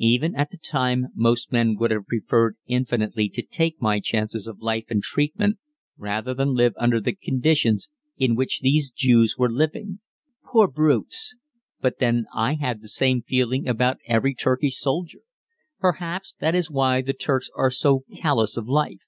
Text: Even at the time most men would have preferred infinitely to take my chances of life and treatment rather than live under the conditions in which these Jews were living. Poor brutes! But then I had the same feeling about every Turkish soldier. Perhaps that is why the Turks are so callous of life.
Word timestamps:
Even 0.00 0.34
at 0.34 0.50
the 0.50 0.56
time 0.56 1.06
most 1.14 1.52
men 1.52 1.76
would 1.76 1.92
have 1.92 2.06
preferred 2.08 2.56
infinitely 2.66 3.28
to 3.28 3.42
take 3.42 3.80
my 3.80 4.00
chances 4.00 4.48
of 4.48 4.60
life 4.60 4.82
and 4.90 5.04
treatment 5.04 5.56
rather 5.96 6.34
than 6.34 6.52
live 6.52 6.72
under 6.78 7.00
the 7.00 7.14
conditions 7.14 7.88
in 8.16 8.34
which 8.34 8.58
these 8.58 8.90
Jews 8.90 9.36
were 9.38 9.48
living. 9.48 10.00
Poor 10.44 10.66
brutes! 10.66 11.36
But 11.80 12.00
then 12.00 12.26
I 12.34 12.54
had 12.54 12.82
the 12.82 12.88
same 12.88 13.22
feeling 13.22 13.68
about 13.68 13.98
every 14.08 14.34
Turkish 14.34 14.78
soldier. 14.80 15.20
Perhaps 15.78 16.34
that 16.40 16.56
is 16.56 16.68
why 16.68 17.00
the 17.00 17.12
Turks 17.12 17.48
are 17.54 17.70
so 17.70 18.02
callous 18.20 18.56
of 18.56 18.66
life. 18.66 19.02